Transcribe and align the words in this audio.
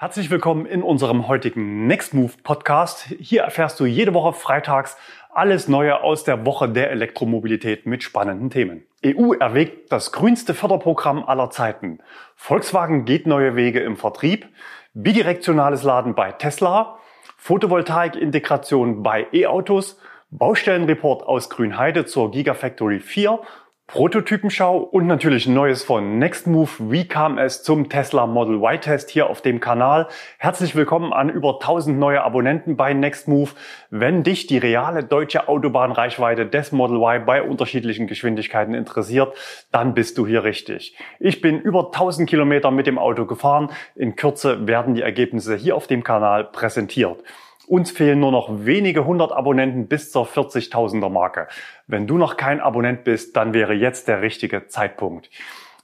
Herzlich 0.00 0.30
willkommen 0.30 0.64
in 0.64 0.84
unserem 0.84 1.26
heutigen 1.26 1.88
Next 1.88 2.14
Move 2.14 2.30
Podcast. 2.44 3.12
Hier 3.18 3.42
erfährst 3.42 3.80
du 3.80 3.84
jede 3.84 4.14
Woche 4.14 4.32
freitags 4.32 4.96
alles 5.28 5.66
Neue 5.66 6.04
aus 6.04 6.22
der 6.22 6.46
Woche 6.46 6.68
der 6.68 6.92
Elektromobilität 6.92 7.84
mit 7.84 8.04
spannenden 8.04 8.48
Themen. 8.48 8.86
EU 9.04 9.32
erwägt 9.32 9.90
das 9.90 10.12
grünste 10.12 10.54
Förderprogramm 10.54 11.24
aller 11.24 11.50
Zeiten. 11.50 11.98
Volkswagen 12.36 13.06
geht 13.06 13.26
neue 13.26 13.56
Wege 13.56 13.80
im 13.80 13.96
Vertrieb. 13.96 14.46
Bidirektionales 14.94 15.82
Laden 15.82 16.14
bei 16.14 16.30
Tesla. 16.30 17.00
Photovoltaik-Integration 17.36 19.02
bei 19.02 19.26
E-Autos. 19.32 19.98
Baustellenreport 20.30 21.24
aus 21.24 21.50
Grünheide 21.50 22.04
zur 22.04 22.30
Gigafactory 22.30 23.00
4 23.00 23.40
Prototypenschau 23.88 24.76
und 24.80 25.06
natürlich 25.06 25.46
Neues 25.46 25.82
von 25.82 26.18
Nextmove. 26.18 26.90
Wie 26.90 27.08
kam 27.08 27.38
es 27.38 27.62
zum 27.62 27.88
Tesla 27.88 28.26
Model 28.26 28.56
Y 28.56 28.78
Test 28.82 29.08
hier 29.08 29.30
auf 29.30 29.40
dem 29.40 29.60
Kanal? 29.60 30.08
Herzlich 30.36 30.76
willkommen 30.76 31.14
an 31.14 31.30
über 31.30 31.54
1000 31.54 31.98
neue 31.98 32.22
Abonnenten 32.22 32.76
bei 32.76 32.92
Nextmove. 32.92 33.54
Wenn 33.88 34.24
dich 34.24 34.46
die 34.46 34.58
reale 34.58 35.04
deutsche 35.04 35.48
Autobahnreichweite 35.48 36.44
des 36.44 36.70
Model 36.70 36.98
Y 36.98 37.24
bei 37.24 37.42
unterschiedlichen 37.42 38.06
Geschwindigkeiten 38.06 38.74
interessiert, 38.74 39.34
dann 39.72 39.94
bist 39.94 40.18
du 40.18 40.26
hier 40.26 40.44
richtig. 40.44 40.94
Ich 41.18 41.40
bin 41.40 41.58
über 41.58 41.86
1000 41.86 42.28
Kilometer 42.28 42.70
mit 42.70 42.86
dem 42.86 42.98
Auto 42.98 43.24
gefahren. 43.24 43.70
In 43.94 44.16
Kürze 44.16 44.66
werden 44.66 44.96
die 44.96 45.02
Ergebnisse 45.02 45.56
hier 45.56 45.74
auf 45.74 45.86
dem 45.86 46.04
Kanal 46.04 46.44
präsentiert. 46.44 47.24
Uns 47.68 47.90
fehlen 47.90 48.18
nur 48.18 48.32
noch 48.32 48.48
wenige 48.64 49.04
hundert 49.04 49.30
Abonnenten 49.30 49.88
bis 49.88 50.10
zur 50.10 50.26
40.000er 50.26 51.10
Marke. 51.10 51.48
Wenn 51.86 52.06
du 52.06 52.16
noch 52.16 52.38
kein 52.38 52.60
Abonnent 52.60 53.04
bist, 53.04 53.36
dann 53.36 53.52
wäre 53.52 53.74
jetzt 53.74 54.08
der 54.08 54.22
richtige 54.22 54.68
Zeitpunkt. 54.68 55.28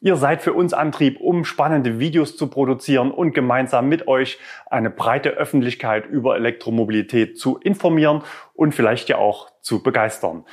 Ihr 0.00 0.16
seid 0.16 0.40
für 0.40 0.54
uns 0.54 0.72
Antrieb, 0.72 1.20
um 1.20 1.44
spannende 1.44 1.98
Videos 1.98 2.38
zu 2.38 2.48
produzieren 2.48 3.10
und 3.10 3.34
gemeinsam 3.34 3.86
mit 3.90 4.08
euch 4.08 4.38
eine 4.70 4.88
breite 4.88 5.30
Öffentlichkeit 5.30 6.06
über 6.06 6.36
Elektromobilität 6.36 7.38
zu 7.38 7.58
informieren 7.58 8.22
und 8.54 8.74
vielleicht 8.74 9.10
ja 9.10 9.18
auch 9.18 9.50
zu 9.60 9.82
begeistern. 9.82 10.46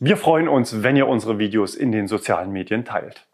Wir 0.00 0.16
freuen 0.16 0.48
uns, 0.48 0.82
wenn 0.82 0.96
ihr 0.96 1.06
unsere 1.06 1.38
Videos 1.38 1.76
in 1.76 1.92
den 1.92 2.08
sozialen 2.08 2.50
Medien 2.50 2.84
teilt. 2.84 3.24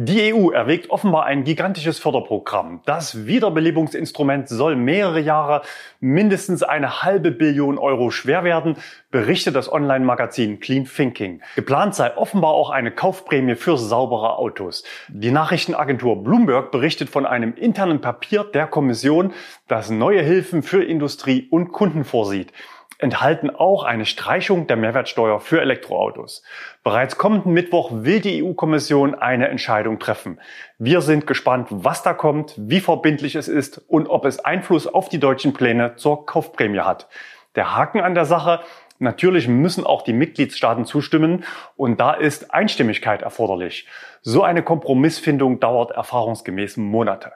Die 0.00 0.32
EU 0.32 0.50
erwägt 0.50 0.90
offenbar 0.90 1.24
ein 1.24 1.42
gigantisches 1.42 1.98
Förderprogramm. 1.98 2.82
Das 2.86 3.26
Wiederbelebungsinstrument 3.26 4.48
soll 4.48 4.76
mehrere 4.76 5.18
Jahre 5.18 5.62
mindestens 5.98 6.62
eine 6.62 7.02
halbe 7.02 7.32
Billion 7.32 7.78
Euro 7.78 8.12
schwer 8.12 8.44
werden, 8.44 8.76
berichtet 9.10 9.56
das 9.56 9.72
Online-Magazin 9.72 10.60
Clean 10.60 10.84
Thinking. 10.84 11.40
Geplant 11.56 11.96
sei 11.96 12.16
offenbar 12.16 12.52
auch 12.52 12.70
eine 12.70 12.92
Kaufprämie 12.92 13.56
für 13.56 13.76
saubere 13.76 14.38
Autos. 14.38 14.84
Die 15.08 15.32
Nachrichtenagentur 15.32 16.22
Bloomberg 16.22 16.70
berichtet 16.70 17.10
von 17.10 17.26
einem 17.26 17.54
internen 17.54 18.00
Papier 18.00 18.44
der 18.44 18.68
Kommission, 18.68 19.32
das 19.66 19.90
neue 19.90 20.22
Hilfen 20.22 20.62
für 20.62 20.84
Industrie 20.84 21.48
und 21.50 21.72
Kunden 21.72 22.04
vorsieht 22.04 22.52
enthalten 22.98 23.50
auch 23.50 23.84
eine 23.84 24.04
Streichung 24.04 24.66
der 24.66 24.76
Mehrwertsteuer 24.76 25.40
für 25.40 25.60
Elektroautos. 25.60 26.42
Bereits 26.82 27.16
kommenden 27.16 27.52
Mittwoch 27.52 27.90
will 27.92 28.20
die 28.20 28.42
EU-Kommission 28.42 29.14
eine 29.14 29.48
Entscheidung 29.48 29.98
treffen. 29.98 30.40
Wir 30.78 31.00
sind 31.00 31.26
gespannt, 31.26 31.68
was 31.70 32.02
da 32.02 32.12
kommt, 32.12 32.54
wie 32.56 32.80
verbindlich 32.80 33.36
es 33.36 33.48
ist 33.48 33.78
und 33.88 34.08
ob 34.08 34.24
es 34.24 34.40
Einfluss 34.40 34.86
auf 34.86 35.08
die 35.08 35.20
deutschen 35.20 35.52
Pläne 35.52 35.94
zur 35.96 36.26
Kaufprämie 36.26 36.80
hat. 36.80 37.08
Der 37.54 37.76
Haken 37.76 38.00
an 38.00 38.14
der 38.14 38.24
Sache, 38.24 38.60
Natürlich 39.00 39.46
müssen 39.46 39.86
auch 39.86 40.02
die 40.02 40.12
Mitgliedstaaten 40.12 40.84
zustimmen 40.84 41.44
und 41.76 42.00
da 42.00 42.14
ist 42.14 42.52
Einstimmigkeit 42.52 43.22
erforderlich. 43.22 43.86
So 44.22 44.42
eine 44.42 44.64
Kompromissfindung 44.64 45.60
dauert 45.60 45.92
erfahrungsgemäß 45.92 46.78
Monate. 46.78 47.32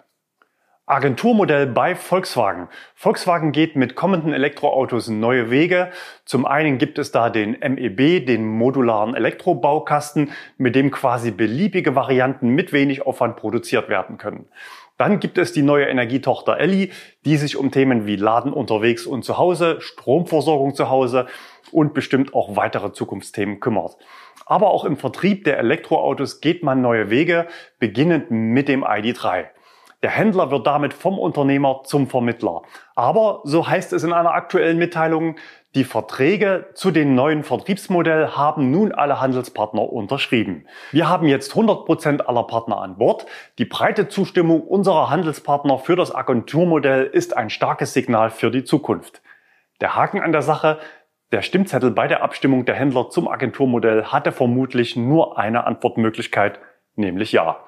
Agenturmodell 0.93 1.69
bei 1.69 1.95
Volkswagen. 1.95 2.69
Volkswagen 2.95 3.53
geht 3.53 3.77
mit 3.77 3.95
kommenden 3.95 4.35
Elektroautos 4.35 5.09
neue 5.09 5.51
Wege. 5.51 5.91
Zum 6.27 6.45
einen 6.45 6.77
gibt 6.77 6.98
es 6.98 7.11
da 7.12 7.31
den 7.31 7.53
MEB, 7.53 8.27
den 8.27 8.47
modularen 8.47 9.15
Elektrobaukasten, 9.15 10.33
mit 10.58 10.75
dem 10.75 10.91
quasi 10.91 11.30
beliebige 11.30 11.95
Varianten 11.95 12.51
mit 12.51 12.75
wenig 12.75 13.07
Aufwand 13.07 13.36
produziert 13.36 13.89
werden 13.89 14.19
können. 14.19 14.48
Dann 14.98 15.19
gibt 15.19 15.39
es 15.39 15.55
die 15.55 15.63
neue 15.63 15.86
Energietochter 15.86 16.58
Elli, 16.58 16.92
die 17.24 17.39
sich 17.39 17.57
um 17.57 17.70
Themen 17.70 18.07
wie 18.07 18.17
Laden 18.17 18.53
unterwegs 18.53 19.07
und 19.07 19.24
zu 19.24 19.39
Hause, 19.39 19.80
Stromversorgung 19.80 20.74
zu 20.74 20.91
Hause 20.91 21.27
und 21.70 21.95
bestimmt 21.95 22.35
auch 22.35 22.55
weitere 22.55 22.92
Zukunftsthemen 22.92 23.61
kümmert. 23.61 23.97
Aber 24.45 24.70
auch 24.70 24.85
im 24.85 24.98
Vertrieb 24.98 25.45
der 25.45 25.59
Elektroautos 25.59 26.42
geht 26.42 26.63
man 26.63 26.83
neue 26.83 27.09
Wege, 27.09 27.47
beginnend 27.79 28.30
mit 28.30 28.69
dem 28.69 28.85
ID3. 28.85 29.47
Der 30.02 30.11
Händler 30.11 30.51
wird 30.51 30.67
damit 30.67 30.95
vom 30.95 31.17
Unternehmer 31.17 31.83
zum 31.85 32.08
Vermittler. 32.08 32.63
Aber, 32.96 33.40
so 33.45 33.68
heißt 33.68 33.92
es 33.92 34.02
in 34.02 34.13
einer 34.13 34.33
aktuellen 34.33 34.77
Mitteilung, 34.77 35.36
die 35.77 35.85
Verträge 35.85 36.67
zu 36.74 36.90
den 36.90 37.14
neuen 37.14 37.45
Vertriebsmodell 37.45 38.30
haben 38.30 38.73
nun 38.73 38.92
alle 38.92 39.20
Handelspartner 39.20 39.91
unterschrieben. 39.91 40.67
Wir 40.91 41.08
haben 41.08 41.27
jetzt 41.29 41.52
100 41.52 41.86
Prozent 41.86 42.29
aller 42.29 42.42
Partner 42.42 42.83
an 42.83 42.98
Bord. 42.98 43.27
Die 43.58 43.64
breite 43.64 44.08
Zustimmung 44.08 44.62
unserer 44.62 45.08
Handelspartner 45.08 45.79
für 45.79 45.95
das 45.95 46.12
Agenturmodell 46.12 47.05
ist 47.05 47.36
ein 47.36 47.48
starkes 47.48 47.95
Signal 47.95 48.30
für 48.30 48.51
die 48.51 48.64
Zukunft. 48.64 49.23
Der 49.80 49.95
Haken 49.95 50.20
an 50.20 50.33
der 50.33 50.42
Sache, 50.42 50.79
der 51.30 51.42
Stimmzettel 51.42 51.92
bei 51.92 52.08
der 52.08 52.23
Abstimmung 52.23 52.64
der 52.64 52.74
Händler 52.74 53.08
zum 53.08 53.29
Agenturmodell 53.29 54.07
hatte 54.07 54.33
vermutlich 54.33 54.96
nur 54.96 55.39
eine 55.39 55.64
Antwortmöglichkeit, 55.64 56.58
nämlich 56.96 57.33
Ja. 57.33 57.61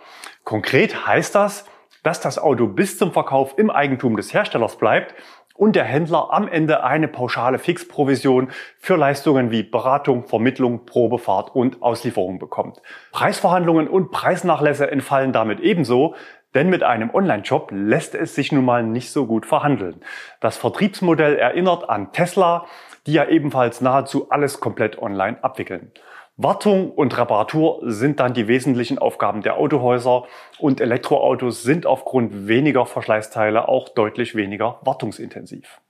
Konkret 0.42 1.06
heißt 1.06 1.34
das, 1.34 1.64
dass 2.04 2.20
das 2.20 2.38
Auto 2.38 2.68
bis 2.68 2.96
zum 2.96 3.12
Verkauf 3.12 3.58
im 3.58 3.70
Eigentum 3.70 4.16
des 4.16 4.32
Herstellers 4.32 4.76
bleibt 4.76 5.14
und 5.56 5.76
der 5.76 5.84
Händler 5.84 6.32
am 6.32 6.48
Ende 6.48 6.84
eine 6.84 7.08
pauschale 7.08 7.58
Fixprovision 7.58 8.50
für 8.78 8.96
Leistungen 8.96 9.50
wie 9.50 9.62
Beratung, 9.62 10.24
Vermittlung, 10.24 10.84
Probefahrt 10.84 11.54
und 11.54 11.82
Auslieferung 11.82 12.38
bekommt. 12.38 12.82
Preisverhandlungen 13.12 13.88
und 13.88 14.10
Preisnachlässe 14.10 14.90
entfallen 14.90 15.32
damit 15.32 15.60
ebenso, 15.60 16.14
denn 16.54 16.68
mit 16.70 16.82
einem 16.82 17.10
Online-Shop 17.10 17.70
lässt 17.72 18.14
es 18.14 18.34
sich 18.34 18.52
nun 18.52 18.64
mal 18.64 18.84
nicht 18.84 19.10
so 19.10 19.26
gut 19.26 19.46
verhandeln. 19.46 20.02
Das 20.40 20.56
Vertriebsmodell 20.56 21.36
erinnert 21.36 21.88
an 21.88 22.12
Tesla, 22.12 22.66
die 23.06 23.12
ja 23.12 23.26
ebenfalls 23.26 23.80
nahezu 23.80 24.30
alles 24.30 24.60
komplett 24.60 24.98
online 24.98 25.42
abwickeln. 25.42 25.92
Wartung 26.36 26.90
und 26.90 27.16
Reparatur 27.16 27.78
sind 27.84 28.18
dann 28.18 28.34
die 28.34 28.48
wesentlichen 28.48 28.98
Aufgaben 28.98 29.42
der 29.42 29.56
Autohäuser 29.56 30.24
und 30.58 30.80
Elektroautos 30.80 31.62
sind 31.62 31.86
aufgrund 31.86 32.48
weniger 32.48 32.86
Verschleißteile 32.86 33.68
auch 33.68 33.88
deutlich 33.90 34.34
weniger 34.34 34.80
wartungsintensiv. 34.82 35.80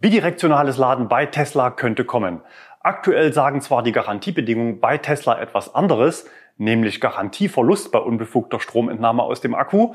Bidirektionales 0.00 0.78
Laden 0.78 1.08
bei 1.08 1.26
Tesla 1.26 1.70
könnte 1.70 2.06
kommen. 2.06 2.40
Aktuell 2.80 3.34
sagen 3.34 3.60
zwar 3.60 3.82
die 3.82 3.92
Garantiebedingungen 3.92 4.80
bei 4.80 4.96
Tesla 4.96 5.38
etwas 5.38 5.74
anderes, 5.74 6.26
nämlich 6.56 7.02
Garantieverlust 7.02 7.92
bei 7.92 7.98
unbefugter 7.98 8.60
Stromentnahme 8.60 9.22
aus 9.22 9.42
dem 9.42 9.54
Akku. 9.54 9.92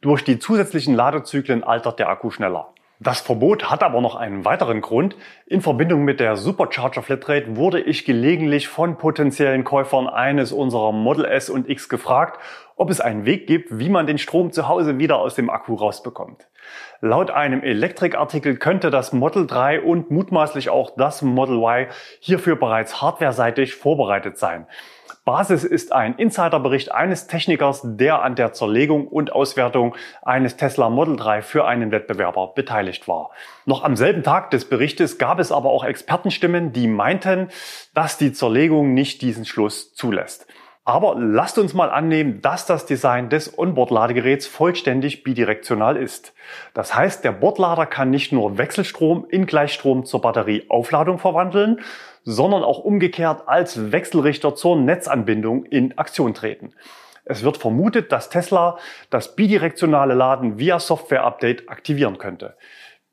Durch 0.00 0.22
die 0.22 0.38
zusätzlichen 0.38 0.94
Ladezyklen 0.94 1.64
altert 1.64 1.98
der 1.98 2.08
Akku 2.08 2.30
schneller. 2.30 2.73
Das 3.00 3.20
Verbot 3.20 3.70
hat 3.70 3.82
aber 3.82 4.00
noch 4.00 4.14
einen 4.14 4.44
weiteren 4.44 4.80
Grund. 4.80 5.16
In 5.46 5.60
Verbindung 5.60 6.04
mit 6.04 6.20
der 6.20 6.36
Supercharger 6.36 7.02
Flatrate 7.02 7.56
wurde 7.56 7.80
ich 7.80 8.04
gelegentlich 8.04 8.68
von 8.68 8.98
potenziellen 8.98 9.64
Käufern 9.64 10.06
eines 10.06 10.52
unserer 10.52 10.92
Model 10.92 11.24
S 11.24 11.50
und 11.50 11.68
X 11.68 11.88
gefragt, 11.88 12.38
ob 12.76 12.90
es 12.90 13.00
einen 13.00 13.26
Weg 13.26 13.48
gibt, 13.48 13.80
wie 13.80 13.88
man 13.88 14.06
den 14.06 14.18
Strom 14.18 14.52
zu 14.52 14.68
Hause 14.68 14.98
wieder 14.98 15.18
aus 15.18 15.34
dem 15.34 15.50
Akku 15.50 15.74
rausbekommt. 15.74 16.48
Laut 17.00 17.32
einem 17.32 17.62
Elektrikartikel 17.62 18.56
könnte 18.56 18.90
das 18.90 19.12
Model 19.12 19.48
3 19.48 19.80
und 19.82 20.12
mutmaßlich 20.12 20.70
auch 20.70 20.92
das 20.96 21.20
Model 21.22 21.56
Y 21.56 21.88
hierfür 22.20 22.54
bereits 22.54 23.02
hardwareseitig 23.02 23.74
vorbereitet 23.74 24.38
sein. 24.38 24.68
Basis 25.24 25.64
ist 25.64 25.90
ein 25.90 26.16
Insiderbericht 26.16 26.92
eines 26.92 27.26
Technikers, 27.26 27.80
der 27.82 28.22
an 28.22 28.34
der 28.34 28.52
Zerlegung 28.52 29.08
und 29.08 29.32
Auswertung 29.32 29.96
eines 30.20 30.56
Tesla 30.56 30.90
Model 30.90 31.16
3 31.16 31.40
für 31.40 31.64
einen 31.64 31.90
Wettbewerber 31.92 32.52
beteiligt 32.54 33.08
war. 33.08 33.30
Noch 33.64 33.84
am 33.84 33.96
selben 33.96 34.22
Tag 34.22 34.50
des 34.50 34.68
Berichtes 34.68 35.16
gab 35.16 35.38
es 35.38 35.50
aber 35.50 35.70
auch 35.70 35.82
Expertenstimmen, 35.82 36.74
die 36.74 36.88
meinten, 36.88 37.48
dass 37.94 38.18
die 38.18 38.34
Zerlegung 38.34 38.92
nicht 38.92 39.22
diesen 39.22 39.46
Schluss 39.46 39.94
zulässt. 39.94 40.46
Aber 40.86 41.16
lasst 41.18 41.58
uns 41.58 41.72
mal 41.72 41.88
annehmen, 41.88 42.42
dass 42.42 42.66
das 42.66 42.84
Design 42.84 43.30
des 43.30 43.58
Onboard-Ladegeräts 43.58 44.46
vollständig 44.46 45.24
bidirektional 45.24 45.96
ist. 45.96 46.34
Das 46.74 46.94
heißt, 46.94 47.24
der 47.24 47.32
Bordlader 47.32 47.86
kann 47.86 48.10
nicht 48.10 48.32
nur 48.32 48.58
Wechselstrom 48.58 49.26
in 49.30 49.46
Gleichstrom 49.46 50.04
zur 50.04 50.20
Batterieaufladung 50.20 51.18
verwandeln, 51.18 51.80
sondern 52.24 52.62
auch 52.62 52.80
umgekehrt 52.80 53.48
als 53.48 53.92
Wechselrichter 53.92 54.54
zur 54.54 54.76
Netzanbindung 54.76 55.64
in 55.64 55.96
Aktion 55.96 56.34
treten. 56.34 56.74
Es 57.24 57.42
wird 57.42 57.56
vermutet, 57.56 58.12
dass 58.12 58.28
Tesla 58.28 58.78
das 59.08 59.34
bidirektionale 59.34 60.12
Laden 60.12 60.58
via 60.58 60.78
Software-Update 60.78 61.70
aktivieren 61.70 62.18
könnte. 62.18 62.56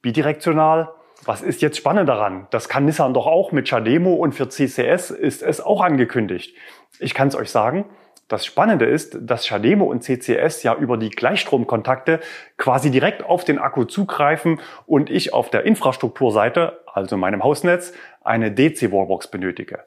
Bidirektional, 0.02 0.90
was 1.26 1.42
ist 1.42 1.62
jetzt 1.62 1.78
spannend 1.78 2.10
daran? 2.10 2.48
Das 2.52 2.70
kann 2.70 2.86
Nissan 2.86 3.14
doch 3.14 3.28
auch 3.28 3.52
mit 3.52 3.68
Chademo 3.68 4.14
und 4.14 4.34
für 4.34 4.50
CCS 4.50 5.12
ist 5.12 5.44
es 5.44 5.62
auch 5.62 5.82
angekündigt. 5.82 6.56
Ich 7.00 7.14
kann 7.14 7.28
es 7.28 7.36
euch 7.36 7.50
sagen, 7.50 7.86
Das 8.32 8.46
Spannende 8.46 8.86
ist, 8.86 9.18
dass 9.20 9.46
Chademo 9.46 9.84
und 9.84 10.04
CCS 10.04 10.64
ja 10.64 10.74
über 10.74 10.96
die 10.96 11.10
Gleichstromkontakte 11.10 12.22
quasi 12.56 12.90
direkt 12.90 13.26
auf 13.26 13.44
den 13.44 13.60
Akku 13.60 13.84
zugreifen 13.84 14.62
und 14.86 15.10
ich 15.10 15.34
auf 15.34 15.50
der 15.50 15.66
Infrastrukturseite, 15.66 16.80
also 16.86 17.18
meinem 17.18 17.44
Hausnetz, 17.44 17.92
eine 18.24 18.50
DC-Wallbox 18.50 19.28
benötige. 19.28 19.80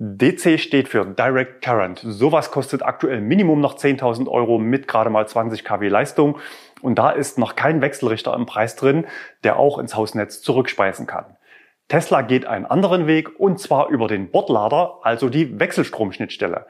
DC 0.00 0.60
steht 0.60 0.88
für 0.88 1.04
Direct 1.04 1.60
Current. 1.60 2.00
Sowas 2.04 2.52
kostet 2.52 2.84
aktuell 2.84 3.20
Minimum 3.20 3.60
noch 3.60 3.76
10.000 3.76 4.28
Euro 4.28 4.60
mit 4.60 4.86
gerade 4.86 5.10
mal 5.10 5.26
20 5.26 5.64
kW 5.64 5.88
Leistung. 5.88 6.38
Und 6.80 7.00
da 7.00 7.10
ist 7.10 7.36
noch 7.36 7.56
kein 7.56 7.80
Wechselrichter 7.80 8.32
im 8.34 8.46
Preis 8.46 8.76
drin, 8.76 9.08
der 9.42 9.58
auch 9.58 9.78
ins 9.78 9.96
Hausnetz 9.96 10.40
zurückspeisen 10.40 11.08
kann. 11.08 11.36
Tesla 11.88 12.22
geht 12.22 12.46
einen 12.46 12.66
anderen 12.66 13.08
Weg 13.08 13.40
und 13.40 13.58
zwar 13.58 13.88
über 13.88 14.06
den 14.06 14.30
Bordlader, 14.30 15.00
also 15.02 15.28
die 15.28 15.58
Wechselstromschnittstelle. 15.58 16.66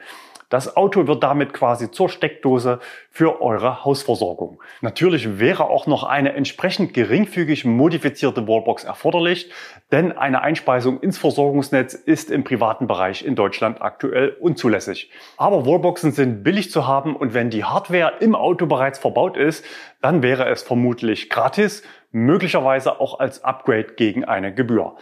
Das 0.49 0.75
Auto 0.75 1.05
wird 1.05 1.21
damit 1.21 1.53
quasi 1.53 1.91
zur 1.91 2.09
Steckdose 2.09 2.79
für 3.11 3.39
eure 3.39 3.85
Hausversorgung. 3.85 4.61
Natürlich 4.81 5.39
wäre 5.39 5.69
auch 5.69 5.85
noch 5.85 6.03
eine 6.03 6.33
entsprechend 6.33 6.95
geringfügig 6.95 7.65
modifizierte 7.65 8.47
Wallbox 8.47 8.83
erforderlich, 8.83 9.51
denn 9.91 10.11
eine 10.11 10.41
Einspeisung 10.41 10.99
ins 11.01 11.19
Versorgungsnetz 11.19 11.93
ist 11.93 12.31
im 12.31 12.43
privaten 12.43 12.87
Bereich 12.87 13.23
in 13.23 13.35
Deutschland 13.35 13.79
aktuell 13.81 14.29
unzulässig. 14.39 15.11
Aber 15.37 15.67
Wallboxen 15.67 16.13
sind 16.13 16.43
billig 16.43 16.71
zu 16.71 16.87
haben 16.87 17.15
und 17.15 17.35
wenn 17.35 17.51
die 17.51 17.63
Hardware 17.63 18.13
im 18.19 18.33
Auto 18.33 18.65
bereits 18.65 18.97
verbaut 18.97 19.37
ist, 19.37 19.63
dann 20.01 20.23
wäre 20.23 20.49
es 20.49 20.63
vermutlich 20.63 21.29
gratis, 21.29 21.83
möglicherweise 22.11 22.99
auch 22.99 23.19
als 23.19 23.43
Upgrade 23.43 23.93
gegen 23.95 24.25
eine 24.25 24.51
Gebühr. 24.51 24.95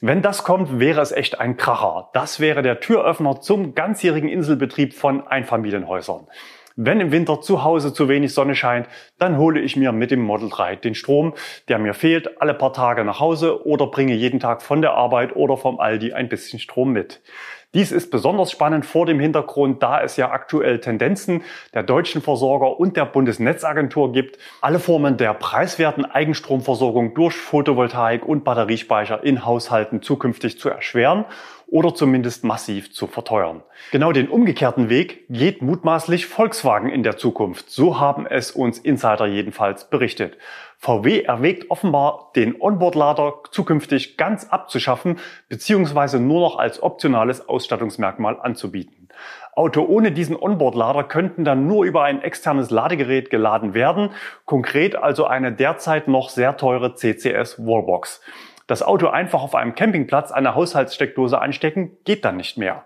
Wenn 0.00 0.22
das 0.22 0.44
kommt, 0.44 0.78
wäre 0.78 1.00
es 1.00 1.10
echt 1.10 1.40
ein 1.40 1.56
Kracher. 1.56 2.10
Das 2.12 2.38
wäre 2.38 2.62
der 2.62 2.78
Türöffner 2.78 3.40
zum 3.40 3.74
ganzjährigen 3.74 4.28
Inselbetrieb 4.28 4.94
von 4.94 5.26
Einfamilienhäusern. 5.26 6.28
Wenn 6.76 7.00
im 7.00 7.10
Winter 7.10 7.40
zu 7.40 7.64
Hause 7.64 7.92
zu 7.92 8.08
wenig 8.08 8.32
Sonne 8.32 8.54
scheint, 8.54 8.86
dann 9.18 9.38
hole 9.38 9.60
ich 9.60 9.74
mir 9.74 9.90
mit 9.90 10.12
dem 10.12 10.20
Model 10.20 10.50
3 10.50 10.76
den 10.76 10.94
Strom, 10.94 11.34
der 11.66 11.80
mir 11.80 11.94
fehlt, 11.94 12.40
alle 12.40 12.54
paar 12.54 12.72
Tage 12.72 13.02
nach 13.02 13.18
Hause 13.18 13.66
oder 13.66 13.88
bringe 13.88 14.14
jeden 14.14 14.38
Tag 14.38 14.62
von 14.62 14.82
der 14.82 14.92
Arbeit 14.92 15.34
oder 15.34 15.56
vom 15.56 15.80
Aldi 15.80 16.12
ein 16.12 16.28
bisschen 16.28 16.60
Strom 16.60 16.92
mit. 16.92 17.20
Dies 17.74 17.92
ist 17.92 18.10
besonders 18.10 18.50
spannend 18.50 18.86
vor 18.86 19.04
dem 19.04 19.20
Hintergrund, 19.20 19.82
da 19.82 20.00
es 20.00 20.16
ja 20.16 20.30
aktuell 20.30 20.80
Tendenzen 20.80 21.42
der 21.74 21.82
deutschen 21.82 22.22
Versorger 22.22 22.80
und 22.80 22.96
der 22.96 23.04
Bundesnetzagentur 23.04 24.10
gibt, 24.12 24.38
alle 24.62 24.78
Formen 24.78 25.18
der 25.18 25.34
preiswerten 25.34 26.06
Eigenstromversorgung 26.06 27.12
durch 27.12 27.36
Photovoltaik 27.36 28.24
und 28.24 28.42
Batteriespeicher 28.42 29.22
in 29.22 29.44
Haushalten 29.44 30.00
zukünftig 30.00 30.58
zu 30.58 30.70
erschweren 30.70 31.26
oder 31.66 31.94
zumindest 31.94 32.42
massiv 32.42 32.90
zu 32.90 33.06
verteuern. 33.06 33.62
Genau 33.92 34.12
den 34.12 34.28
umgekehrten 34.28 34.88
Weg 34.88 35.26
geht 35.28 35.60
mutmaßlich 35.60 36.24
Volkswagen 36.24 36.88
in 36.88 37.02
der 37.02 37.18
Zukunft. 37.18 37.68
So 37.70 38.00
haben 38.00 38.26
es 38.26 38.50
uns 38.50 38.78
Insider 38.78 39.26
jedenfalls 39.26 39.90
berichtet. 39.90 40.38
VW 40.80 41.22
erwägt 41.22 41.72
offenbar, 41.72 42.30
den 42.36 42.60
Onboard-Lader 42.60 43.42
zukünftig 43.50 44.16
ganz 44.16 44.48
abzuschaffen 44.48 45.18
bzw. 45.48 46.20
nur 46.20 46.40
noch 46.40 46.58
als 46.58 46.80
optionales 46.80 47.48
Ausstattungsmerkmal 47.48 48.38
anzubieten. 48.40 49.08
Auto 49.56 49.84
ohne 49.84 50.12
diesen 50.12 50.36
Onboard-Lader 50.36 51.02
könnten 51.02 51.44
dann 51.44 51.66
nur 51.66 51.84
über 51.84 52.04
ein 52.04 52.22
externes 52.22 52.70
Ladegerät 52.70 53.28
geladen 53.28 53.74
werden, 53.74 54.10
konkret 54.44 54.94
also 54.94 55.26
eine 55.26 55.52
derzeit 55.52 56.06
noch 56.06 56.28
sehr 56.28 56.56
teure 56.56 56.94
CCS 56.94 57.58
Wallbox. 57.58 58.20
Das 58.68 58.84
Auto 58.84 59.08
einfach 59.08 59.42
auf 59.42 59.56
einem 59.56 59.74
Campingplatz 59.74 60.30
eine 60.30 60.54
Haushaltssteckdose 60.54 61.40
anstecken 61.40 61.96
geht 62.04 62.24
dann 62.24 62.36
nicht 62.36 62.56
mehr. 62.56 62.84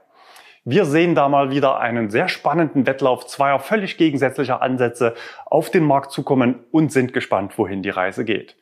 Wir 0.64 0.84
sehen 0.84 1.16
da 1.16 1.28
mal 1.28 1.50
wieder 1.50 1.80
einen 1.80 2.08
sehr 2.08 2.28
spannenden 2.28 2.86
Wettlauf 2.86 3.26
zweier 3.26 3.58
völlig 3.58 3.96
gegensätzlicher 3.96 4.62
Ansätze 4.62 5.14
auf 5.44 5.70
den 5.70 5.84
Markt 5.84 6.12
zukommen 6.12 6.60
und 6.70 6.92
sind 6.92 7.12
gespannt, 7.12 7.58
wohin 7.58 7.82
die 7.82 7.90
Reise 7.90 8.24
geht. 8.24 8.56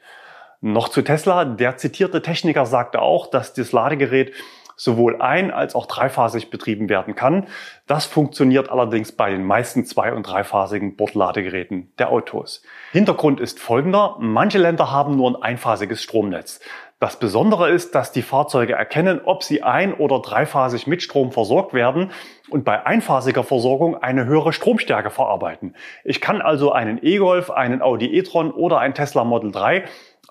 Noch 0.62 0.88
zu 0.88 1.02
Tesla. 1.02 1.44
Der 1.44 1.76
zitierte 1.76 2.22
Techniker 2.22 2.64
sagte 2.64 3.02
auch, 3.02 3.26
dass 3.26 3.52
das 3.52 3.72
Ladegerät 3.72 4.32
sowohl 4.76 5.20
ein- 5.20 5.50
als 5.50 5.74
auch 5.74 5.84
dreiphasig 5.84 6.48
betrieben 6.48 6.88
werden 6.88 7.14
kann. 7.14 7.46
Das 7.86 8.06
funktioniert 8.06 8.70
allerdings 8.70 9.12
bei 9.12 9.30
den 9.30 9.44
meisten 9.44 9.84
zwei- 9.84 10.14
und 10.14 10.22
dreiphasigen 10.22 10.96
Bordladegeräten 10.96 11.92
der 11.98 12.08
Autos. 12.08 12.62
Hintergrund 12.92 13.40
ist 13.40 13.60
folgender. 13.60 14.16
Manche 14.20 14.56
Länder 14.56 14.90
haben 14.90 15.16
nur 15.16 15.30
ein 15.30 15.42
einphasiges 15.42 16.02
Stromnetz. 16.02 16.60
Das 17.00 17.16
Besondere 17.16 17.70
ist, 17.70 17.94
dass 17.94 18.12
die 18.12 18.20
Fahrzeuge 18.20 18.74
erkennen, 18.74 19.22
ob 19.24 19.42
sie 19.42 19.62
ein- 19.62 19.94
oder 19.94 20.20
dreiphasig 20.20 20.86
mit 20.86 21.02
Strom 21.02 21.32
versorgt 21.32 21.72
werden 21.72 22.10
und 22.50 22.62
bei 22.66 22.84
einphasiger 22.84 23.42
Versorgung 23.42 23.96
eine 23.96 24.26
höhere 24.26 24.52
Stromstärke 24.52 25.08
verarbeiten. 25.08 25.74
Ich 26.04 26.20
kann 26.20 26.42
also 26.42 26.72
einen 26.72 26.98
E-Golf, 27.02 27.50
einen 27.50 27.80
Audi 27.80 28.14
e-tron 28.18 28.50
oder 28.50 28.80
ein 28.80 28.92
Tesla 28.92 29.24
Model 29.24 29.50
3 29.50 29.84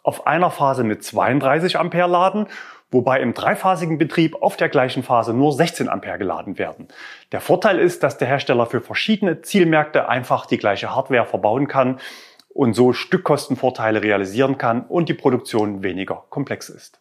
auf 0.03 0.27
einer 0.27 0.51
Phase 0.51 0.83
mit 0.83 1.03
32 1.03 1.79
Ampere 1.79 2.07
laden, 2.07 2.45
wobei 2.91 3.19
im 3.19 3.33
dreiphasigen 3.33 3.97
Betrieb 3.97 4.39
auf 4.39 4.55
der 4.55 4.69
gleichen 4.69 5.01
Phase 5.01 5.33
nur 5.33 5.53
16 5.53 5.89
Ampere 5.89 6.19
geladen 6.19 6.59
werden. 6.59 6.87
Der 7.31 7.41
Vorteil 7.41 7.79
ist, 7.79 8.03
dass 8.03 8.19
der 8.19 8.27
Hersteller 8.27 8.67
für 8.67 8.81
verschiedene 8.81 9.41
Zielmärkte 9.41 10.07
einfach 10.07 10.45
die 10.45 10.59
gleiche 10.59 10.95
Hardware 10.95 11.25
verbauen 11.25 11.67
kann 11.67 11.99
und 12.59 12.73
so 12.73 12.91
Stückkostenvorteile 12.91 14.03
realisieren 14.03 14.57
kann 14.57 14.81
und 14.81 15.07
die 15.07 15.13
Produktion 15.13 15.81
weniger 15.81 16.25
komplex 16.29 16.67
ist. 16.67 16.99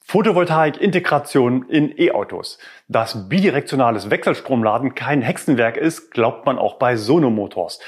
Photovoltaik-Integration 0.00 1.68
in 1.68 1.92
E-Autos. 2.00 2.58
Dass 2.88 3.28
bidirektionales 3.28 4.08
Wechselstromladen 4.08 4.94
kein 4.94 5.20
Hexenwerk 5.20 5.76
ist, 5.76 6.10
glaubt 6.10 6.46
man 6.46 6.56
auch 6.56 6.78
bei 6.78 6.96
Sono 6.96 7.28
Motors. 7.28 7.80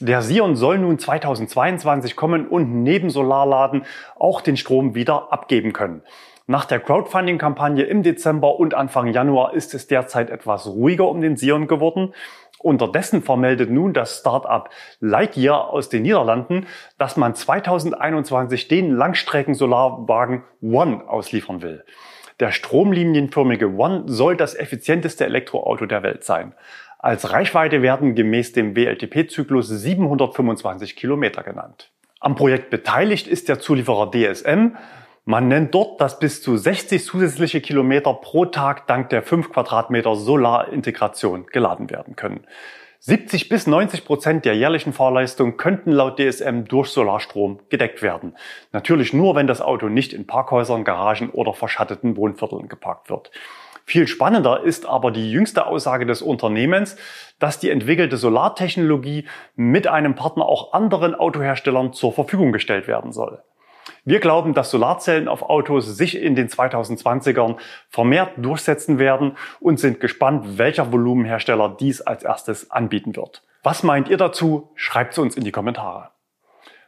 Der 0.00 0.22
Sion 0.22 0.56
soll 0.56 0.78
nun 0.78 0.98
2022 0.98 2.16
kommen 2.16 2.48
und 2.48 2.82
neben 2.82 3.10
Solarladen 3.10 3.84
auch 4.18 4.40
den 4.40 4.56
Strom 4.56 4.94
wieder 4.94 5.34
abgeben 5.34 5.74
können. 5.74 6.00
Nach 6.48 6.64
der 6.64 6.78
Crowdfunding-Kampagne 6.78 7.82
im 7.82 8.04
Dezember 8.04 8.60
und 8.60 8.72
Anfang 8.72 9.08
Januar 9.08 9.52
ist 9.52 9.74
es 9.74 9.88
derzeit 9.88 10.30
etwas 10.30 10.68
ruhiger 10.68 11.08
um 11.08 11.20
den 11.20 11.36
Sion 11.36 11.66
geworden. 11.66 12.14
Unterdessen 12.58 13.22
vermeldet 13.22 13.70
nun 13.70 13.92
das 13.92 14.18
Startup 14.18 14.68
Lightyear 15.00 15.70
aus 15.70 15.88
den 15.88 16.02
Niederlanden, 16.02 16.66
dass 16.98 17.16
man 17.16 17.34
2021 17.34 18.68
den 18.68 18.92
Langstrecken-Solarwagen 18.92 20.42
One 20.62 21.08
ausliefern 21.08 21.62
will. 21.62 21.84
Der 22.40 22.52
stromlinienförmige 22.52 23.74
One 23.76 24.04
soll 24.06 24.36
das 24.36 24.54
effizienteste 24.54 25.24
Elektroauto 25.24 25.86
der 25.86 26.02
Welt 26.02 26.24
sein. 26.24 26.54
Als 26.98 27.32
Reichweite 27.32 27.82
werden 27.82 28.14
gemäß 28.14 28.52
dem 28.52 28.74
WLTP-Zyklus 28.74 29.68
725 29.68 30.96
Kilometer 30.96 31.42
genannt. 31.42 31.92
Am 32.20 32.34
Projekt 32.34 32.70
beteiligt 32.70 33.28
ist 33.28 33.48
der 33.48 33.60
Zulieferer 33.60 34.10
DSM. 34.10 34.76
Man 35.28 35.48
nennt 35.48 35.74
dort, 35.74 36.00
dass 36.00 36.20
bis 36.20 36.40
zu 36.40 36.56
60 36.56 37.04
zusätzliche 37.04 37.60
Kilometer 37.60 38.14
pro 38.14 38.44
Tag 38.44 38.86
dank 38.86 39.08
der 39.08 39.24
5 39.24 39.50
Quadratmeter 39.50 40.14
Solarintegration 40.14 41.46
geladen 41.46 41.90
werden 41.90 42.14
können. 42.14 42.46
70 43.00 43.48
bis 43.48 43.66
90 43.66 44.04
Prozent 44.04 44.44
der 44.44 44.54
jährlichen 44.54 44.92
Fahrleistung 44.92 45.56
könnten 45.56 45.90
laut 45.90 46.20
DSM 46.20 46.62
durch 46.68 46.90
Solarstrom 46.90 47.58
gedeckt 47.70 48.02
werden. 48.02 48.36
Natürlich 48.70 49.12
nur, 49.12 49.34
wenn 49.34 49.48
das 49.48 49.60
Auto 49.60 49.88
nicht 49.88 50.12
in 50.12 50.28
Parkhäusern, 50.28 50.84
Garagen 50.84 51.30
oder 51.30 51.54
verschatteten 51.54 52.16
Wohnvierteln 52.16 52.68
geparkt 52.68 53.10
wird. 53.10 53.32
Viel 53.84 54.06
spannender 54.06 54.62
ist 54.62 54.86
aber 54.86 55.10
die 55.10 55.32
jüngste 55.32 55.66
Aussage 55.66 56.06
des 56.06 56.22
Unternehmens, 56.22 56.96
dass 57.40 57.58
die 57.58 57.70
entwickelte 57.70 58.16
Solartechnologie 58.16 59.26
mit 59.56 59.88
einem 59.88 60.14
Partner 60.14 60.46
auch 60.46 60.72
anderen 60.72 61.16
Autoherstellern 61.16 61.92
zur 61.92 62.12
Verfügung 62.12 62.52
gestellt 62.52 62.86
werden 62.86 63.10
soll. 63.10 63.42
Wir 64.08 64.20
glauben, 64.20 64.54
dass 64.54 64.70
Solarzellen 64.70 65.26
auf 65.26 65.42
Autos 65.42 65.96
sich 65.96 66.22
in 66.22 66.36
den 66.36 66.46
2020ern 66.46 67.56
vermehrt 67.88 68.34
durchsetzen 68.36 69.00
werden 69.00 69.36
und 69.58 69.80
sind 69.80 69.98
gespannt, 69.98 70.58
welcher 70.58 70.92
Volumenhersteller 70.92 71.76
dies 71.80 72.02
als 72.02 72.22
erstes 72.22 72.70
anbieten 72.70 73.16
wird. 73.16 73.42
Was 73.64 73.82
meint 73.82 74.08
ihr 74.08 74.16
dazu? 74.16 74.70
Schreibt 74.76 75.14
es 75.14 75.18
uns 75.18 75.36
in 75.36 75.42
die 75.42 75.50
Kommentare. 75.50 76.10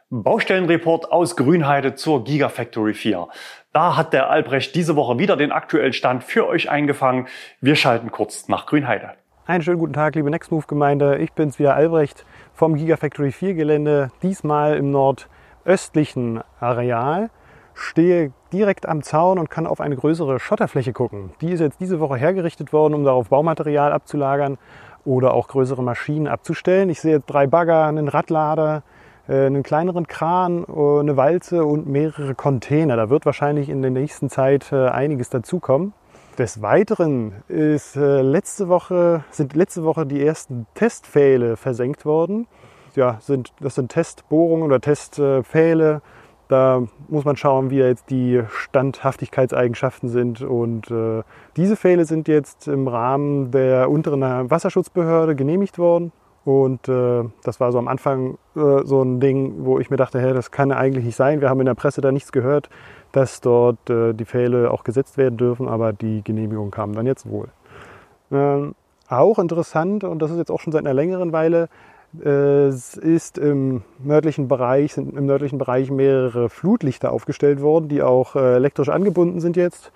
Baustellenreport 0.09 1.11
aus 1.11 1.35
Grünheide 1.35 1.93
zur 1.95 2.23
Gigafactory 2.23 2.93
4. 2.93 3.27
Da 3.73 3.97
hat 3.97 4.13
der 4.13 4.29
Albrecht 4.29 4.73
diese 4.73 4.95
Woche 4.95 5.19
wieder 5.19 5.35
den 5.35 5.51
aktuellen 5.51 5.91
Stand 5.91 6.23
für 6.23 6.47
euch 6.47 6.69
eingefangen. 6.69 7.27
Wir 7.59 7.75
schalten 7.75 8.11
kurz 8.11 8.47
nach 8.47 8.65
Grünheide. 8.65 9.11
Einen 9.45 9.61
schönen 9.61 9.79
guten 9.79 9.91
Tag, 9.91 10.15
liebe 10.15 10.29
Nextmove 10.29 10.67
Gemeinde. 10.67 11.17
Ich 11.17 11.33
bin's 11.33 11.59
wieder 11.59 11.75
Albrecht 11.75 12.25
vom 12.53 12.75
Gigafactory 12.75 13.33
4 13.33 13.55
Gelände, 13.55 14.09
diesmal 14.23 14.77
im 14.77 14.89
Nord 14.89 15.27
östlichen 15.65 16.41
Areal, 16.59 17.29
stehe 17.73 18.31
direkt 18.51 18.87
am 18.87 19.03
Zaun 19.03 19.39
und 19.39 19.49
kann 19.49 19.67
auf 19.67 19.79
eine 19.79 19.95
größere 19.95 20.39
Schotterfläche 20.39 20.93
gucken. 20.93 21.31
Die 21.41 21.51
ist 21.51 21.59
jetzt 21.59 21.79
diese 21.79 21.99
Woche 21.99 22.17
hergerichtet 22.17 22.73
worden, 22.73 22.93
um 22.93 23.03
darauf 23.03 23.29
Baumaterial 23.29 23.91
abzulagern 23.91 24.57
oder 25.05 25.33
auch 25.33 25.47
größere 25.47 25.83
Maschinen 25.83 26.27
abzustellen. 26.27 26.89
Ich 26.89 26.99
sehe 26.99 27.19
drei 27.19 27.47
Bagger, 27.47 27.85
einen 27.85 28.07
Radlader, 28.07 28.83
äh, 29.29 29.45
einen 29.45 29.63
kleineren 29.63 30.07
Kran, 30.07 30.65
äh, 30.67 30.99
eine 30.99 31.15
Walze 31.15 31.63
und 31.63 31.87
mehrere 31.87 32.35
Container. 32.35 32.97
Da 32.97 33.09
wird 33.09 33.25
wahrscheinlich 33.25 33.69
in 33.69 33.81
der 33.81 33.91
nächsten 33.91 34.29
Zeit 34.29 34.71
äh, 34.71 34.87
einiges 34.87 35.29
dazukommen. 35.29 35.93
Des 36.37 36.61
Weiteren 36.61 37.33
ist, 37.49 37.97
letzte 37.97 38.69
Woche, 38.69 39.25
sind 39.29 39.57
letzte 39.57 39.83
Woche 39.83 40.05
die 40.05 40.25
ersten 40.25 40.67
Testpfähle 40.73 41.57
versenkt 41.57 42.05
worden. 42.05 42.47
Ja, 42.95 43.17
sind, 43.21 43.53
das 43.59 43.75
sind 43.75 43.91
Testbohrungen 43.91 44.63
oder 44.63 44.79
Testpfähle. 44.79 46.01
Da 46.47 46.83
muss 47.07 47.25
man 47.25 47.35
schauen, 47.35 47.69
wie 47.69 47.77
jetzt 47.77 48.09
die 48.09 48.41
Standhaftigkeitseigenschaften 48.49 50.09
sind. 50.09 50.41
Und 50.41 50.89
äh, 50.89 51.21
diese 51.55 51.75
Pfähle 51.75 52.05
sind 52.05 52.27
jetzt 52.27 52.67
im 52.67 52.87
Rahmen 52.87 53.51
der 53.51 53.89
unteren 53.91 54.49
Wasserschutzbehörde 54.49 55.35
genehmigt 55.35 55.77
worden. 55.77 56.11
Und 56.45 56.89
äh, 56.89 57.23
das 57.43 57.59
war 57.59 57.71
so 57.71 57.77
am 57.77 57.87
Anfang 57.87 58.39
äh, 58.55 58.83
so 58.83 59.03
ein 59.03 59.19
Ding, 59.19 59.65
wo 59.65 59.77
ich 59.77 59.91
mir 59.91 59.97
dachte, 59.97 60.19
hey, 60.19 60.33
das 60.33 60.49
kann 60.49 60.71
eigentlich 60.71 61.05
nicht 61.05 61.15
sein. 61.15 61.41
Wir 61.41 61.49
haben 61.49 61.59
in 61.59 61.67
der 61.67 61.75
Presse 61.75 62.01
da 62.01 62.11
nichts 62.11 62.31
gehört, 62.31 62.69
dass 63.11 63.41
dort 63.41 63.89
äh, 63.89 64.13
die 64.13 64.25
Pfähle 64.25 64.71
auch 64.71 64.83
gesetzt 64.83 65.17
werden 65.17 65.37
dürfen, 65.37 65.67
aber 65.67 65.93
die 65.93 66.23
Genehmigung 66.23 66.71
kam 66.71 66.93
dann 66.93 67.05
jetzt 67.05 67.29
wohl. 67.29 67.49
Ähm, 68.31 68.73
auch 69.07 69.37
interessant, 69.37 70.03
und 70.03 70.19
das 70.19 70.31
ist 70.31 70.37
jetzt 70.37 70.51
auch 70.51 70.59
schon 70.59 70.71
seit 70.71 70.81
einer 70.81 70.93
längeren 70.93 71.31
Weile, 71.33 71.69
es 72.17 72.97
ist 72.97 73.37
im 73.37 73.83
nördlichen 73.99 74.47
Bereich, 74.47 74.93
sind 74.93 75.15
im 75.15 75.25
nördlichen 75.25 75.59
Bereich 75.59 75.91
mehrere 75.91 76.49
Flutlichter 76.49 77.11
aufgestellt 77.11 77.61
worden, 77.61 77.87
die 77.87 78.01
auch 78.01 78.35
äh, 78.35 78.55
elektrisch 78.55 78.89
angebunden 78.89 79.39
sind 79.41 79.57
jetzt, 79.57 79.91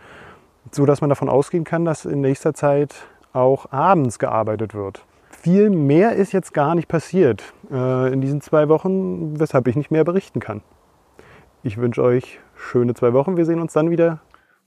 so 0.71 0.85
dass 0.85 1.01
man 1.01 1.09
davon 1.09 1.29
ausgehen 1.29 1.63
kann, 1.63 1.85
dass 1.85 2.05
in 2.05 2.21
nächster 2.21 2.53
Zeit 2.53 2.93
auch 3.33 3.71
abends 3.71 4.19
gearbeitet 4.19 4.75
wird 4.75 5.03
viel 5.43 5.69
mehr 5.69 6.13
ist 6.13 6.31
jetzt 6.31 6.53
gar 6.53 6.73
nicht 6.73 6.87
passiert 6.87 7.43
äh, 7.69 8.13
in 8.13 8.21
diesen 8.21 8.39
zwei 8.39 8.69
Wochen, 8.69 9.39
weshalb 9.39 9.67
ich 9.67 9.75
nicht 9.75 9.91
mehr 9.91 10.05
berichten 10.05 10.39
kann. 10.39 10.61
Ich 11.63 11.77
wünsche 11.77 12.01
euch 12.01 12.39
schöne 12.55 12.93
zwei 12.93 13.11
Wochen. 13.11 13.35
Wir 13.35 13.45
sehen 13.45 13.59
uns 13.59 13.73
dann 13.73 13.91
wieder. 13.91 14.21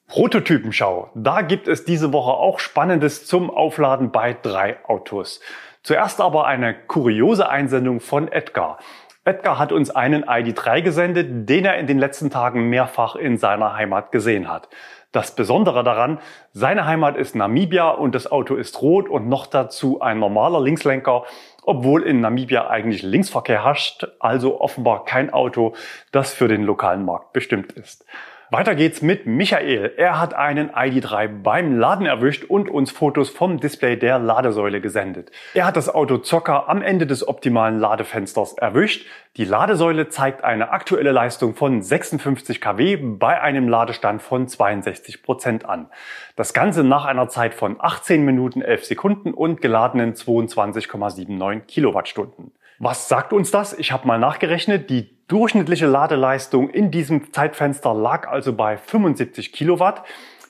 Prototypenschau. 0.09 1.11
Da 1.15 1.41
gibt 1.41 1.67
es 1.67 1.87
diese 1.87 2.13
Woche 2.13 2.31
auch 2.31 2.59
Spannendes 2.59 3.27
zum 3.27 3.51
Aufladen 3.51 4.13
bei 4.13 4.35
drei 4.35 4.77
Autos. 4.87 5.41
Zuerst 5.87 6.21
aber 6.21 6.49
eine 6.49 6.75
kuriose 6.75 7.49
Einsendung 7.49 8.01
von 8.01 8.27
Edgar. 8.27 8.79
Edgar 9.25 9.57
hat 9.57 9.71
uns 9.71 9.89
einen 9.89 10.25
ID3 10.25 10.83
gesendet, 10.83 11.49
den 11.49 11.65
er 11.65 11.79
in 11.79 11.87
den 11.87 12.01
letzten 12.01 12.29
Tagen 12.29 12.69
mehrfach 12.69 13.15
in 13.15 13.39
seiner 13.39 13.77
Heimat 13.77 14.11
gesehen 14.11 14.51
hat. 14.51 14.69
Das 15.13 15.37
Besondere 15.37 15.85
daran, 15.85 16.19
seine 16.53 16.87
Heimat 16.87 17.17
ist 17.17 17.37
Namibia 17.37 17.91
und 17.91 18.17
das 18.17 18.29
Auto 18.29 18.57
ist 18.57 18.83
rot 18.83 19.09
und 19.09 19.29
noch 19.29 19.47
dazu 19.47 20.01
ein 20.01 20.19
normaler 20.19 20.61
Linkslenker, 20.61 21.23
obwohl 21.63 22.03
in 22.03 22.21
Namibia 22.21 22.67
eigentlich 22.67 23.05
Linksverkehr 23.05 23.63
herrscht, 23.63 24.09
also 24.19 24.61
offenbar 24.61 25.05
kein 25.05 25.33
Auto, 25.33 25.75
das 26.11 26.35
für 26.35 26.49
den 26.49 26.65
lokalen 26.65 27.05
Markt 27.05 27.33
bestimmt 27.33 27.71
ist. 27.75 28.05
Weiter 28.49 28.77
geht's 28.77 29.03
mit 29.03 29.27
Michael. 29.27 29.95
Er 29.97 30.21
hat 30.21 30.33
einen 30.33 30.71
ID3 30.71 31.43
beim 31.43 31.77
Laden 31.77 32.07
erwischt 32.07 32.45
und 32.45 32.69
uns 32.69 32.93
Fotos 32.93 33.29
vom 33.29 33.59
Display 33.59 33.97
der 33.97 34.21
Ladesäule 34.21 34.81
gesendet. 34.81 35.33
Er 35.53 35.67
hat 35.67 35.77
das 35.77 35.93
Auto 35.93 36.19
Zocker 36.19 36.69
am 36.69 36.81
Ende 36.81 37.09
des 37.09 37.27
optimalen 37.27 37.81
Ladefensters 37.81 38.53
erwischt. 38.53 39.05
Die 39.37 39.45
Ladesäule 39.45 40.11
zeigt 40.11 40.45
eine 40.45 40.71
aktuelle 40.71 41.11
Leistung 41.11 41.57
von 41.57 41.83
56 41.83 42.61
kW 42.61 42.97
bei 43.19 43.41
einem 43.41 43.69
Ladestand 43.69 44.23
von 44.23 44.47
62 44.47 45.25
Prozent 45.25 45.65
an. 45.65 45.89
Das 46.37 46.55
Ganze 46.55 46.85
nach 46.85 47.05
einer 47.05 47.29
Zeit 47.29 47.53
von 47.53 47.75
18 47.81 48.25
Minuten 48.25 48.63
11 48.63 48.85
Sekunden 48.85 49.35
und 49.35 49.61
geladenen 49.61 50.15
22,79 50.15 51.63
Kilowattstunden. 51.63 52.53
Was 52.79 53.09
sagt 53.09 53.33
uns 53.33 53.51
das? 53.51 53.77
Ich 53.77 53.91
habe 53.91 54.07
mal 54.07 54.19
nachgerechnet. 54.19 54.89
Die 54.89 55.16
durchschnittliche 55.29 55.87
Ladeleistung 55.87 56.71
in 56.71 56.91
diesem 56.91 57.33
Zeitfenster 57.33 57.95
lag 57.95 58.29
also 58.29 58.53
bei 58.53 58.77
75 58.77 59.53
Kilowatt. 59.53 60.05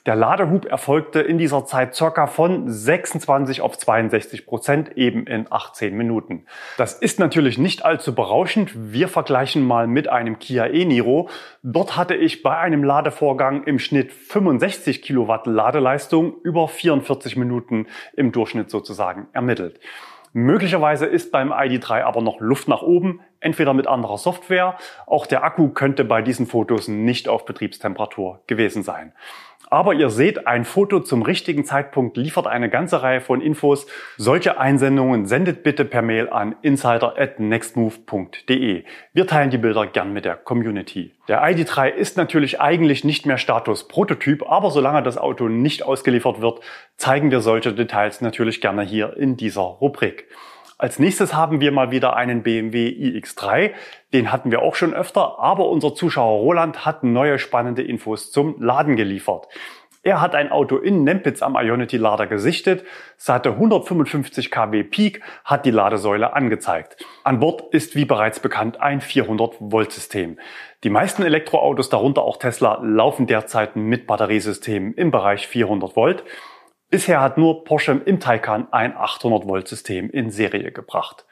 Der 0.05 0.15
Ladehub 0.15 0.63
erfolgte 0.65 1.19
in 1.19 1.37
dieser 1.37 1.65
Zeit 1.65 1.93
circa 1.93 2.27
von 2.27 2.69
26 2.69 3.59
auf 3.59 3.77
62 3.77 4.45
Prozent 4.45 4.95
eben 4.95 5.27
in 5.27 5.47
18 5.49 5.97
Minuten. 5.97 6.45
Das 6.77 6.93
ist 6.93 7.19
natürlich 7.19 7.57
nicht 7.57 7.83
allzu 7.83 8.15
berauschend. 8.15 8.71
Wir 8.73 9.09
vergleichen 9.09 9.67
mal 9.67 9.85
mit 9.85 10.07
einem 10.07 10.39
Kia 10.39 10.67
e-Niro. 10.67 11.27
Dort 11.61 11.97
hatte 11.97 12.15
ich 12.15 12.41
bei 12.41 12.57
einem 12.57 12.85
Ladevorgang 12.85 13.65
im 13.65 13.79
Schnitt 13.79 14.13
65 14.13 15.01
Kilowatt 15.01 15.45
Ladeleistung 15.45 16.35
über 16.41 16.69
44 16.69 17.35
Minuten 17.35 17.87
im 18.15 18.31
Durchschnitt 18.31 18.69
sozusagen 18.69 19.27
ermittelt. 19.33 19.77
Möglicherweise 20.31 21.05
ist 21.05 21.31
beim 21.31 21.51
ID3 21.51 22.03
aber 22.03 22.21
noch 22.21 22.39
Luft 22.39 22.67
nach 22.67 22.81
oben, 22.81 23.21
entweder 23.39 23.73
mit 23.73 23.87
anderer 23.87 24.17
Software. 24.17 24.77
Auch 25.05 25.25
der 25.25 25.43
Akku 25.43 25.69
könnte 25.69 26.05
bei 26.05 26.21
diesen 26.21 26.47
Fotos 26.47 26.87
nicht 26.87 27.27
auf 27.27 27.45
Betriebstemperatur 27.45 28.41
gewesen 28.47 28.83
sein. 28.83 29.13
Aber 29.69 29.93
ihr 29.93 30.09
seht, 30.09 30.47
ein 30.47 30.63
Foto 30.63 31.01
zum 31.01 31.23
richtigen 31.23 31.65
Zeitpunkt 31.65 32.15
liefert 32.15 32.47
eine 32.47 32.69
ganze 32.69 33.03
Reihe 33.03 33.19
von 33.19 33.41
Infos. 33.41 33.85
Solche 34.15 34.57
Einsendungen 34.59 35.25
sendet 35.25 35.61
bitte 35.63 35.83
per 35.83 36.01
Mail 36.01 36.29
an 36.29 36.55
insider@nextmove.de. 36.61 38.85
Wir 39.13 39.27
teilen 39.27 39.49
die 39.49 39.57
Bilder 39.57 39.85
gern 39.87 40.13
mit 40.13 40.23
der 40.23 40.37
Community. 40.37 41.11
Der 41.27 41.43
ID3 41.43 41.89
ist 41.89 42.15
natürlich 42.15 42.61
eigentlich 42.61 43.03
nicht 43.03 43.25
mehr 43.25 43.37
Status 43.37 43.89
Prototyp, 43.89 44.49
aber 44.49 44.71
solange 44.71 45.03
das 45.03 45.17
Auto 45.17 45.49
nicht 45.49 45.83
ausgeliefert 45.83 46.39
wird, 46.39 46.61
zeigen 46.95 47.29
wir 47.29 47.41
solche 47.41 47.73
Details 47.73 48.21
natürlich 48.21 48.61
gerne 48.61 48.83
hier 48.83 49.17
in 49.17 49.35
dieser 49.35 49.63
Rubrik. 49.63 50.29
Als 50.79 50.99
nächstes 50.99 51.33
haben 51.33 51.59
wir 51.59 51.71
mal 51.71 51.89
wieder 51.89 52.15
einen 52.15 52.43
BMW 52.43 52.89
iX3. 52.89 53.71
Den 54.13 54.31
hatten 54.31 54.51
wir 54.51 54.61
auch 54.61 54.75
schon 54.75 54.93
öfter, 54.93 55.39
aber 55.39 55.67
unser 55.69 55.95
Zuschauer 55.95 56.39
Roland 56.39 56.85
hat 56.85 57.03
neue 57.03 57.39
spannende 57.39 57.81
Infos 57.81 58.31
zum 58.31 58.61
Laden 58.61 58.95
geliefert. 58.95 59.47
Er 60.03 60.21
hat 60.21 60.35
ein 60.35 60.51
Auto 60.51 60.77
in 60.77 61.03
Nempitz 61.03 61.41
am 61.41 61.55
Ionity 61.55 61.97
Lader 61.97 62.27
gesichtet, 62.27 62.85
hatte 63.27 63.49
155 63.49 64.51
kW 64.51 64.83
Peak, 64.83 65.21
hat 65.43 65.65
die 65.65 65.71
Ladesäule 65.71 66.33
angezeigt. 66.33 67.03
An 67.23 67.39
Bord 67.39 67.73
ist 67.73 67.95
wie 67.95 68.05
bereits 68.05 68.39
bekannt 68.39 68.79
ein 68.79 69.01
400 69.01 69.55
Volt 69.59 69.91
System. 69.91 70.37
Die 70.83 70.91
meisten 70.91 71.23
Elektroautos, 71.23 71.89
darunter 71.89 72.21
auch 72.21 72.37
Tesla, 72.37 72.79
laufen 72.83 73.25
derzeit 73.25 73.75
mit 73.75 74.05
Batteriesystemen 74.05 74.93
im 74.93 75.09
Bereich 75.09 75.47
400 75.47 75.95
Volt. 75.95 76.23
Bisher 76.89 77.19
hat 77.19 77.37
nur 77.37 77.65
Porsche 77.65 78.01
im 78.05 78.21
Taycan 78.21 78.69
ein 78.71 78.95
800 78.95 79.45
Volt 79.45 79.67
System 79.67 80.09
in 80.09 80.29
Serie 80.29 80.71
gebracht. 80.71 81.25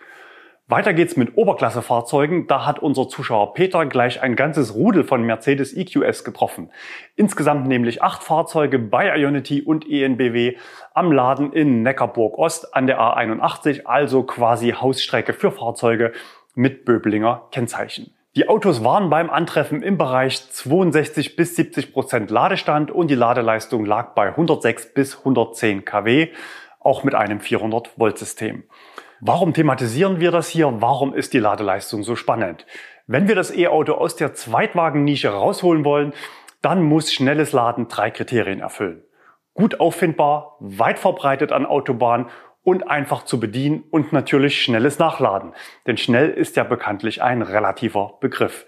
Weiter 0.67 0.93
geht's 0.93 1.15
mit 1.15 1.37
Oberklassefahrzeugen. 1.37 2.47
Da 2.47 2.65
hat 2.65 2.79
unser 2.79 3.07
Zuschauer 3.07 3.53
Peter 3.53 3.85
gleich 3.85 4.21
ein 4.21 4.35
ganzes 4.35 4.73
Rudel 4.75 5.05
von 5.05 5.23
Mercedes 5.23 5.73
EQS 5.73 6.25
getroffen. 6.25 6.71
Insgesamt 7.15 7.67
nämlich 7.67 8.01
acht 8.01 8.21
Fahrzeuge 8.21 8.79
bei 8.79 9.15
Ionity 9.15 9.61
und 9.61 9.89
ENBW 9.89 10.57
am 10.93 11.13
Laden 11.13 11.53
in 11.53 11.83
Neckarburg 11.83 12.37
Ost 12.37 12.75
an 12.75 12.87
der 12.87 12.99
A81, 12.99 13.85
also 13.85 14.23
quasi 14.23 14.71
Hausstrecke 14.71 15.31
für 15.31 15.51
Fahrzeuge 15.51 16.11
mit 16.55 16.83
Böblinger 16.83 17.47
Kennzeichen. 17.51 18.13
Die 18.35 18.49
Autos 18.49 18.83
waren 18.83 19.09
beim 19.09 19.29
Antreffen 19.29 19.81
im 19.81 19.97
Bereich 19.97 20.51
62 20.51 21.37
bis 21.37 21.55
70 21.55 21.93
Prozent 21.93 22.29
Ladestand 22.29 22.91
und 22.91 23.07
die 23.07 23.15
Ladeleistung 23.15 23.85
lag 23.85 24.13
bei 24.13 24.27
106 24.27 24.93
bis 24.93 25.19
110 25.19 25.85
kW, 25.85 26.27
auch 26.81 27.05
mit 27.05 27.15
einem 27.15 27.39
400 27.39 27.97
Volt 27.97 28.17
System. 28.17 28.65
Warum 29.21 29.53
thematisieren 29.53 30.19
wir 30.19 30.31
das 30.31 30.49
hier? 30.49 30.81
Warum 30.81 31.13
ist 31.13 31.31
die 31.31 31.39
Ladeleistung 31.39 32.03
so 32.03 32.17
spannend? 32.17 32.65
Wenn 33.07 33.29
wir 33.29 33.35
das 33.35 33.55
E-Auto 33.55 33.93
aus 33.93 34.17
der 34.17 34.33
Zweitwagennische 34.33 35.29
rausholen 35.29 35.85
wollen, 35.85 36.11
dann 36.61 36.83
muss 36.83 37.13
schnelles 37.13 37.53
Laden 37.53 37.87
drei 37.87 38.11
Kriterien 38.11 38.59
erfüllen. 38.59 39.01
Gut 39.53 39.79
auffindbar, 39.79 40.57
weit 40.59 40.99
verbreitet 40.99 41.53
an 41.53 41.65
Autobahnen 41.65 42.25
und 42.65 42.89
einfach 42.89 43.23
zu 43.23 43.39
bedienen 43.39 43.85
und 43.91 44.11
natürlich 44.11 44.61
schnelles 44.61 44.99
Nachladen. 44.99 45.53
Denn 45.87 45.95
schnell 45.95 46.31
ist 46.31 46.57
ja 46.57 46.65
bekanntlich 46.65 47.23
ein 47.23 47.41
relativer 47.41 48.17
Begriff. 48.19 48.65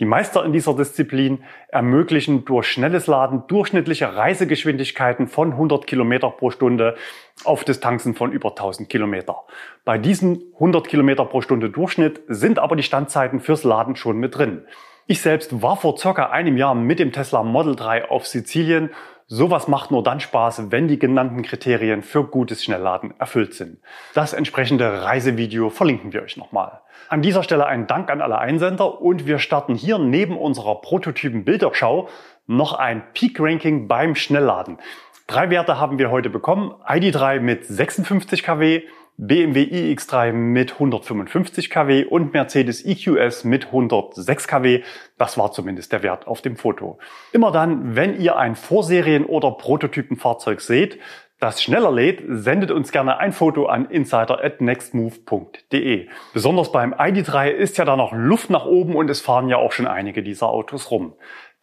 Die 0.00 0.04
Meister 0.04 0.44
in 0.44 0.52
dieser 0.52 0.74
Disziplin 0.74 1.42
ermöglichen 1.68 2.44
durch 2.44 2.68
schnelles 2.68 3.06
Laden 3.06 3.44
durchschnittliche 3.48 4.14
Reisegeschwindigkeiten 4.14 5.26
von 5.26 5.52
100 5.52 5.86
Kilometer 5.86 6.30
pro 6.30 6.50
Stunde 6.50 6.96
auf 7.44 7.64
Distanzen 7.64 8.14
von 8.14 8.30
über 8.30 8.50
1000 8.50 8.88
Kilometer. 8.88 9.42
Bei 9.84 9.98
diesen 9.98 10.52
100 10.54 10.86
Kilometer 10.86 11.24
pro 11.24 11.40
Stunde 11.40 11.70
Durchschnitt 11.70 12.20
sind 12.28 12.58
aber 12.60 12.76
die 12.76 12.84
Standzeiten 12.84 13.40
fürs 13.40 13.64
Laden 13.64 13.96
schon 13.96 14.18
mit 14.18 14.36
drin. 14.36 14.64
Ich 15.08 15.20
selbst 15.20 15.62
war 15.62 15.76
vor 15.76 15.96
circa 15.96 16.30
einem 16.30 16.56
Jahr 16.56 16.74
mit 16.74 16.98
dem 16.98 17.12
Tesla 17.12 17.42
Model 17.42 17.74
3 17.74 18.10
auf 18.10 18.26
Sizilien 18.26 18.90
Sowas 19.30 19.68
macht 19.68 19.90
nur 19.90 20.02
dann 20.02 20.20
Spaß, 20.20 20.70
wenn 20.70 20.88
die 20.88 20.98
genannten 20.98 21.42
Kriterien 21.42 22.02
für 22.02 22.24
gutes 22.24 22.64
Schnellladen 22.64 23.12
erfüllt 23.18 23.52
sind. 23.52 23.78
Das 24.14 24.32
entsprechende 24.32 25.02
Reisevideo 25.02 25.68
verlinken 25.68 26.14
wir 26.14 26.22
euch 26.22 26.38
nochmal. 26.38 26.80
An 27.10 27.20
dieser 27.20 27.42
Stelle 27.42 27.66
ein 27.66 27.86
Dank 27.86 28.10
an 28.10 28.22
alle 28.22 28.38
Einsender 28.38 29.02
und 29.02 29.26
wir 29.26 29.38
starten 29.38 29.74
hier 29.74 29.98
neben 29.98 30.38
unserer 30.38 30.80
Prototypen 30.80 31.44
Bilderschau 31.44 32.08
noch 32.46 32.72
ein 32.72 33.02
Peak 33.12 33.38
Ranking 33.38 33.86
beim 33.86 34.14
Schnellladen. 34.14 34.78
Drei 35.26 35.50
Werte 35.50 35.78
haben 35.78 35.98
wir 35.98 36.10
heute 36.10 36.30
bekommen. 36.30 36.72
ID3 36.86 37.40
mit 37.40 37.66
56 37.66 38.42
kW, 38.42 38.84
BMW 39.20 39.64
iX3 39.64 40.32
mit 40.32 40.74
155 40.74 41.70
kW 41.70 42.04
und 42.04 42.32
Mercedes 42.32 42.86
EQS 42.86 43.42
mit 43.42 43.66
106 43.66 44.46
kW. 44.46 44.84
Das 45.18 45.36
war 45.36 45.50
zumindest 45.50 45.90
der 45.90 46.04
Wert 46.04 46.28
auf 46.28 46.40
dem 46.40 46.56
Foto. 46.56 47.00
Immer 47.32 47.50
dann, 47.50 47.96
wenn 47.96 48.20
ihr 48.20 48.36
ein 48.36 48.54
Vorserien- 48.54 49.26
oder 49.26 49.50
Prototypenfahrzeug 49.50 50.60
seht, 50.60 51.00
das 51.40 51.60
schneller 51.62 51.90
lädt, 51.90 52.22
sendet 52.28 52.70
uns 52.70 52.92
gerne 52.92 53.18
ein 53.18 53.32
Foto 53.32 53.66
an 53.66 53.90
insider@nextmove.de. 53.90 56.06
Besonders 56.32 56.70
beim 56.70 56.94
ID3 56.94 57.50
ist 57.50 57.76
ja 57.78 57.84
da 57.84 57.96
noch 57.96 58.12
Luft 58.12 58.50
nach 58.50 58.66
oben 58.66 58.94
und 58.94 59.10
es 59.10 59.20
fahren 59.20 59.48
ja 59.48 59.56
auch 59.56 59.72
schon 59.72 59.88
einige 59.88 60.22
dieser 60.24 60.48
Autos 60.48 60.90
rum. 60.92 61.14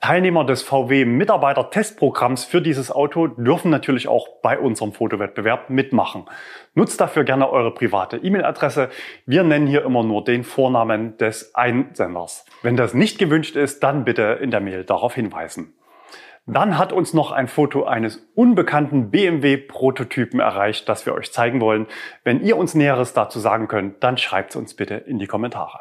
Teilnehmer 0.06 0.46
des 0.46 0.62
VW 0.62 1.04
Mitarbeiter-Testprogramms 1.04 2.46
für 2.46 2.62
dieses 2.62 2.92
Auto 2.92 3.26
dürfen 3.26 3.72
natürlich 3.72 4.08
auch 4.08 4.28
bei 4.44 4.60
unserem 4.60 4.94
Fotowettbewerb 4.94 5.72
mitmachen. 5.72 6.26
Nutzt 6.76 7.02
dafür 7.02 7.24
gerne 7.24 7.50
eure 7.50 7.74
private 7.74 8.18
E-Mail-Adresse. 8.18 8.90
Wir 9.26 9.42
nennen 9.42 9.66
hier 9.66 9.84
immer 9.84 10.04
nur 10.04 10.24
den 10.24 10.44
Vornamen 10.44 11.18
des 11.18 11.56
Einsenders. 11.56 12.46
Wenn 12.62 12.78
das 12.78 12.94
nicht 12.94 13.18
gewünscht 13.18 13.56
ist, 13.56 13.82
dann 13.82 14.06
bitte 14.06 14.38
in 14.40 14.52
der 14.52 14.62
Mail 14.62 14.84
darauf 14.84 15.16
hinweisen. 15.16 15.74
Dann 16.46 16.78
hat 16.78 16.94
uns 16.94 17.16
noch 17.16 17.32
ein 17.32 17.48
Foto 17.48 17.86
eines 17.86 18.30
unbekannten 18.36 19.10
BMW-Prototypen 19.10 20.40
erreicht, 20.40 20.88
das 20.88 21.08
wir 21.08 21.16
euch 21.16 21.32
zeigen 21.32 21.62
wollen. 21.62 21.88
Wenn 22.24 22.44
ihr 22.44 22.58
uns 22.58 22.76
Näheres 22.76 23.14
dazu 23.14 23.40
sagen 23.40 23.68
könnt, 23.68 24.04
dann 24.04 24.20
schreibt 24.20 24.52
es 24.52 24.56
uns 24.56 24.76
bitte 24.76 24.94
in 24.94 25.18
die 25.18 25.26
Kommentare. 25.26 25.80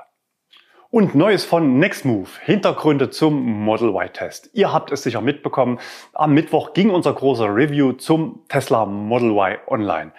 Und 0.95 1.17
Neues 1.17 1.45
von 1.45 1.81
Nextmove. 1.81 2.39
Hintergründe 2.45 3.11
zum 3.11 3.65
Model 3.65 3.89
Y-Test. 3.89 4.51
Ihr 4.53 4.73
habt 4.73 4.93
es 4.93 5.03
sicher 5.03 5.21
mitbekommen. 5.21 5.81
Am 6.13 6.33
Mittwoch 6.35 6.73
ging 6.73 6.91
unser 6.91 7.13
großer 7.15 7.53
Review 7.53 7.95
zum 7.95 8.45
Tesla 8.49 8.87
Model 8.87 9.33
Y 9.33 9.59
online. 9.67 10.13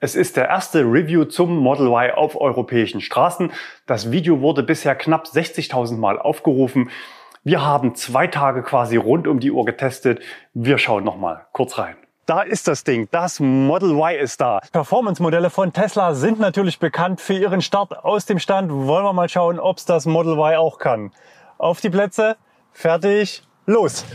Es 0.00 0.14
ist 0.14 0.38
der 0.38 0.48
erste 0.48 0.80
Review 0.80 1.26
zum 1.26 1.58
Model 1.58 1.88
Y 1.88 2.14
auf 2.14 2.40
europäischen 2.40 3.02
Straßen. 3.02 3.52
Das 3.84 4.12
Video 4.12 4.40
wurde 4.40 4.62
bisher 4.62 4.94
knapp 4.94 5.26
60.000 5.26 5.98
Mal 5.98 6.18
aufgerufen. 6.18 6.88
Wir 7.42 7.62
haben 7.62 7.94
zwei 7.94 8.26
Tage 8.26 8.62
quasi 8.62 8.96
rund 8.96 9.28
um 9.28 9.40
die 9.40 9.50
Uhr 9.50 9.66
getestet. 9.66 10.22
Wir 10.54 10.78
schauen 10.78 11.04
noch 11.04 11.18
mal 11.18 11.44
kurz 11.52 11.76
rein. 11.76 11.96
Da 12.26 12.40
ist 12.40 12.68
das 12.68 12.84
Ding. 12.84 13.06
Das 13.10 13.38
Model 13.38 13.90
Y 13.90 14.18
ist 14.18 14.40
da. 14.40 14.60
Performance-Modelle 14.72 15.50
von 15.50 15.74
Tesla 15.74 16.14
sind 16.14 16.40
natürlich 16.40 16.78
bekannt 16.78 17.20
für 17.20 17.34
ihren 17.34 17.60
Start 17.60 18.02
aus 18.02 18.24
dem 18.24 18.38
Stand. 18.38 18.72
Wollen 18.72 19.04
wir 19.04 19.12
mal 19.12 19.28
schauen, 19.28 19.60
ob 19.60 19.76
es 19.76 19.84
das 19.84 20.06
Model 20.06 20.38
Y 20.38 20.56
auch 20.56 20.78
kann. 20.78 21.12
Auf 21.58 21.82
die 21.82 21.90
Plätze, 21.90 22.36
fertig, 22.72 23.46
los! 23.66 24.06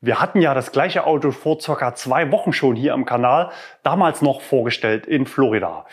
Wir 0.00 0.18
hatten 0.18 0.40
ja 0.40 0.54
das 0.54 0.72
gleiche 0.72 1.06
Auto 1.06 1.30
vor 1.30 1.60
circa 1.60 1.94
zwei 1.94 2.32
Wochen 2.32 2.54
schon 2.54 2.74
hier 2.74 2.94
im 2.94 3.04
Kanal, 3.04 3.50
damals 3.82 4.22
noch 4.22 4.40
vorgestellt 4.40 5.06
in 5.06 5.26
Florida. 5.26 5.84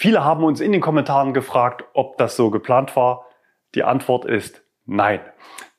Viele 0.00 0.24
haben 0.24 0.44
uns 0.44 0.60
in 0.60 0.70
den 0.70 0.80
Kommentaren 0.80 1.34
gefragt, 1.34 1.84
ob 1.92 2.18
das 2.18 2.36
so 2.36 2.50
geplant 2.50 2.94
war. 2.94 3.26
Die 3.74 3.82
Antwort 3.82 4.26
ist 4.26 4.62
nein. 4.86 5.18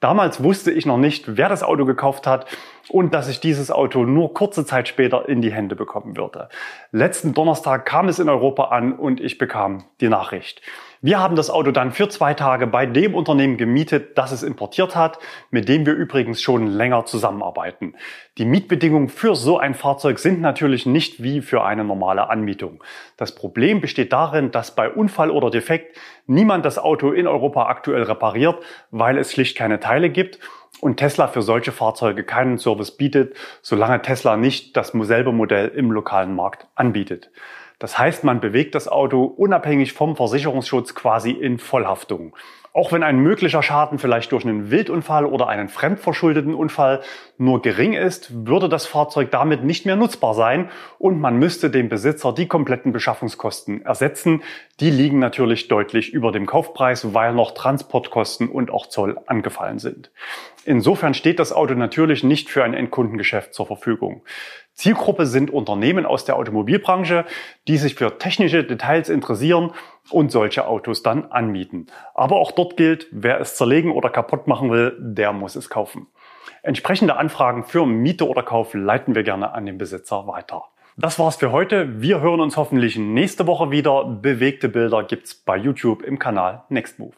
Damals 0.02 0.44
wusste 0.44 0.74
ich 0.74 0.86
noch 0.86 0.98
nicht, 0.98 1.38
wer 1.38 1.48
das 1.48 1.64
Auto 1.64 1.86
gekauft 1.86 2.28
hat 2.28 2.46
und 2.90 3.14
dass 3.14 3.30
ich 3.30 3.40
dieses 3.40 3.72
Auto 3.72 4.04
nur 4.04 4.34
kurze 4.34 4.66
Zeit 4.66 4.88
später 4.88 5.30
in 5.30 5.42
die 5.42 5.52
Hände 5.52 5.76
bekommen 5.76 6.18
würde. 6.18 6.50
Letzten 6.92 7.34
Donnerstag 7.34 7.86
kam 7.86 8.08
es 8.08 8.20
in 8.20 8.30
Europa 8.30 8.66
an 8.66 8.94
und 8.94 9.20
ich 9.22 9.38
bekam 9.38 9.86
die 10.02 10.10
Nachricht. 10.10 10.62
Wir 11.02 11.20
haben 11.20 11.38
das 11.38 11.50
Auto 11.50 11.72
dann 11.72 11.94
für 11.94 12.10
zwei 12.10 12.34
Tage 12.34 12.68
bei 12.68 12.86
dem 12.86 13.16
Unternehmen 13.16 13.56
gemietet, 13.56 14.18
das 14.18 14.34
es 14.34 14.44
importiert 14.44 14.98
hat, 14.98 15.18
mit 15.50 15.70
dem 15.70 15.86
wir 15.86 15.94
übrigens 15.94 16.42
schon 16.42 16.68
länger 16.68 17.06
zusammenarbeiten. 17.06 17.96
Die 18.38 18.44
Mietbedingungen 18.44 19.08
für 19.08 19.34
so 19.34 19.58
ein 19.58 19.76
Fahrzeug 19.76 20.20
sind 20.20 20.42
natürlich 20.42 20.86
nicht 20.86 21.24
wie 21.24 21.42
für 21.42 21.64
eine 21.64 21.86
normale 21.86 22.30
Anmietung. 22.30 22.84
Das 23.16 23.34
Problem 23.34 23.80
besteht 23.80 24.12
darin, 24.12 24.52
dass 24.52 24.76
bei 24.76 24.90
Unfall 24.90 25.32
oder 25.32 25.50
Defekt 25.50 25.98
niemand 26.28 26.66
das 26.66 26.78
Auto 26.78 27.12
in 27.12 27.28
Europa 27.28 27.68
aktuell 27.68 28.04
repariert, 28.04 28.62
weil 28.92 29.18
es 29.18 29.32
schlicht 29.32 29.58
keine 29.58 29.80
Teile 29.80 30.10
gibt 30.10 30.40
und 30.82 30.98
Tesla 30.98 31.28
für 31.28 31.42
solche 31.42 31.72
Fahrzeuge 31.72 32.24
keinen 32.24 32.58
Service 32.58 32.92
bietet, 32.92 33.36
solange 33.62 34.02
Tesla 34.02 34.38
nicht 34.38 34.76
das 34.78 34.90
selbe 34.94 35.32
Modell 35.32 35.70
im 35.70 35.92
lokalen 35.92 36.36
Markt 36.36 36.68
anbietet. 36.76 37.32
Das 37.80 37.98
heißt, 37.98 38.26
man 38.26 38.42
bewegt 38.42 38.76
das 38.76 38.90
Auto 38.90 39.24
unabhängig 39.24 39.94
vom 39.94 40.18
Versicherungsschutz 40.18 40.96
quasi 40.96 41.32
in 41.32 41.60
Vollhaftung. 41.60 42.36
Auch 42.72 42.92
wenn 42.92 43.02
ein 43.02 43.20
möglicher 43.20 43.64
Schaden 43.64 43.98
vielleicht 43.98 44.32
durch 44.32 44.46
einen 44.46 44.70
Wildunfall 44.70 45.26
oder 45.26 45.48
einen 45.48 45.70
fremdverschuldeten 45.70 46.54
Unfall 46.54 47.02
nur 47.38 47.62
gering 47.62 47.94
ist, 47.94 48.46
würde 48.46 48.70
das 48.70 48.86
Fahrzeug 48.86 49.32
damit 49.32 49.64
nicht 49.64 49.88
mehr 49.88 49.96
nutzbar 49.96 50.36
sein 50.36 50.70
und 51.00 51.20
man 51.20 51.38
müsste 51.38 51.72
dem 51.72 51.90
Besitzer 51.90 52.32
die 52.32 52.48
kompletten 52.48 52.92
Beschaffungskosten 52.92 53.82
ersetzen. 53.82 54.44
Die 54.82 54.92
liegen 54.92 55.18
natürlich 55.18 55.68
deutlich 55.68 56.14
über 56.14 56.32
dem 56.32 56.46
Kaufpreis, 56.46 57.14
weil 57.14 57.34
noch 57.34 57.52
Transportkosten 57.54 58.48
und 58.50 58.70
auch 58.70 58.86
Zoll 58.88 59.18
angefallen 59.26 59.80
sind. 59.80 60.12
Insofern 60.66 61.14
steht 61.14 61.40
das 61.40 61.54
Auto 61.54 61.74
natürlich 61.74 62.24
nicht 62.24 62.50
für 62.50 62.64
ein 62.64 62.74
Endkundengeschäft 62.74 63.54
zur 63.54 63.66
Verfügung. 63.66 64.24
Zielgruppe 64.74 65.26
sind 65.26 65.52
Unternehmen 65.52 66.06
aus 66.06 66.26
der 66.26 66.38
Automobilbranche, 66.38 67.26
die 67.68 67.78
sich 67.78 67.96
für 67.96 68.18
technische 68.18 68.64
Details 68.64 69.10
interessieren 69.10 69.72
und 70.10 70.32
solche 70.32 70.68
Autos 70.68 71.04
dann 71.04 71.26
anmieten. 71.32 71.88
Aber 72.14 72.38
auch 72.38 72.52
dort 72.52 72.78
gilt, 72.78 73.08
wer 73.12 73.40
es 73.40 73.56
zerlegen 73.56 73.92
oder 73.92 74.10
kaputt 74.10 74.48
machen 74.48 74.72
will, 74.72 74.96
der 75.00 75.34
muss 75.34 75.56
es 75.56 75.70
kaufen. 75.70 76.08
Entsprechende 76.62 77.18
Anfragen 77.18 77.64
für 77.64 77.86
Miete 77.86 78.28
oder 78.28 78.44
Kauf 78.44 78.74
leiten 78.74 79.16
wir 79.16 79.24
gerne 79.24 79.54
an 79.54 79.66
den 79.66 79.78
Besitzer 79.78 80.28
weiter. 80.28 80.64
Das 80.98 81.18
war's 81.20 81.38
für 81.38 81.52
heute. 81.52 82.02
Wir 82.02 82.20
hören 82.20 82.42
uns 82.42 82.58
hoffentlich 82.58 82.98
nächste 82.98 83.48
Woche 83.48 83.72
wieder. 83.72 84.04
Bewegte 84.04 84.68
Bilder 84.68 85.04
gibt's 85.04 85.34
bei 85.34 85.56
YouTube 85.56 86.04
im 86.04 86.20
Kanal 86.20 86.64
Next 86.70 87.00
Move. 87.00 87.16